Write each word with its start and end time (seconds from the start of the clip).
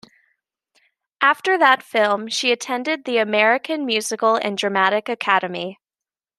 After 1.21 1.59
that 1.59 1.83
film 1.83 2.27
she 2.27 2.51
attended 2.51 3.05
The 3.05 3.19
American 3.19 3.85
Musical 3.85 4.35
and 4.35 4.57
Dramatic 4.57 5.07
Academy. 5.07 5.77